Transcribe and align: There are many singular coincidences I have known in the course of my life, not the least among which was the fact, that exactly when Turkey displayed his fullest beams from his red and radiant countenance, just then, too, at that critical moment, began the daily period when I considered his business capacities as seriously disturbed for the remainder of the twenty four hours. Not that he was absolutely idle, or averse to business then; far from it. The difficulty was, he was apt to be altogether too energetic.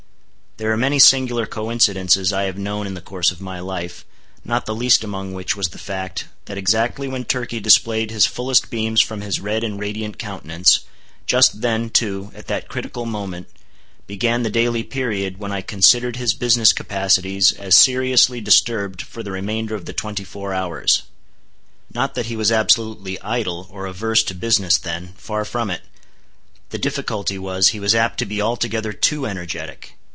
There 0.57 0.71
are 0.73 0.77
many 0.77 0.99
singular 0.99 1.47
coincidences 1.47 2.31
I 2.31 2.43
have 2.43 2.57
known 2.57 2.85
in 2.85 2.93
the 2.93 3.01
course 3.01 3.31
of 3.31 3.41
my 3.41 3.59
life, 3.59 4.05
not 4.45 4.67
the 4.67 4.75
least 4.75 5.03
among 5.03 5.33
which 5.33 5.55
was 5.55 5.69
the 5.69 5.79
fact, 5.79 6.25
that 6.45 6.57
exactly 6.57 7.07
when 7.07 7.23
Turkey 7.25 7.59
displayed 7.59 8.11
his 8.11 8.27
fullest 8.27 8.69
beams 8.69 9.01
from 9.01 9.21
his 9.21 9.39
red 9.39 9.63
and 9.63 9.79
radiant 9.79 10.19
countenance, 10.19 10.81
just 11.25 11.61
then, 11.61 11.89
too, 11.89 12.31
at 12.35 12.45
that 12.45 12.67
critical 12.67 13.07
moment, 13.07 13.47
began 14.05 14.43
the 14.43 14.51
daily 14.51 14.83
period 14.83 15.39
when 15.39 15.51
I 15.51 15.61
considered 15.61 16.17
his 16.17 16.35
business 16.35 16.73
capacities 16.73 17.53
as 17.53 17.75
seriously 17.75 18.39
disturbed 18.39 19.01
for 19.01 19.23
the 19.23 19.31
remainder 19.31 19.73
of 19.73 19.85
the 19.85 19.93
twenty 19.93 20.25
four 20.25 20.53
hours. 20.53 21.03
Not 21.91 22.13
that 22.13 22.27
he 22.27 22.35
was 22.35 22.51
absolutely 22.51 23.19
idle, 23.21 23.67
or 23.71 23.87
averse 23.87 24.21
to 24.23 24.35
business 24.35 24.77
then; 24.77 25.13
far 25.17 25.43
from 25.43 25.71
it. 25.71 25.81
The 26.69 26.77
difficulty 26.77 27.39
was, 27.39 27.69
he 27.69 27.79
was 27.79 27.95
apt 27.95 28.19
to 28.19 28.27
be 28.27 28.39
altogether 28.41 28.93
too 28.93 29.25
energetic. 29.25 29.95